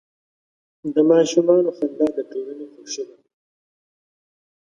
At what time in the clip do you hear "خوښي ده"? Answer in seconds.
2.73-3.17